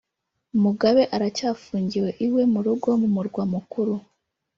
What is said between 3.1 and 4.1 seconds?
Murwa Mukuru